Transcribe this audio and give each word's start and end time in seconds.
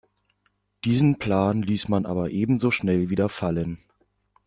Diesen 0.83 1.19
Plan 1.19 1.61
ließ 1.61 1.87
man 1.87 2.07
aber 2.07 2.31
ebenso 2.31 2.71
schnell 2.71 3.11
wieder 3.11 3.29
fallen. 3.29 3.77